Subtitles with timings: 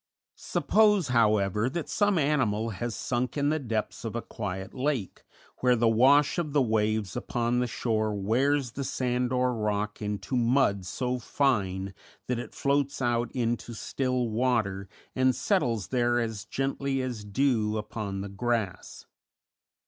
[0.33, 5.23] Suppose, however, that some animal has sunk in the depths of a quiet lake,
[5.59, 10.35] where the wash of the waves upon the shore wears the sand or rock into
[10.35, 11.93] mud so fine
[12.25, 18.21] that it floats out into still water and settles there as gently as dew upon
[18.21, 19.05] the grass.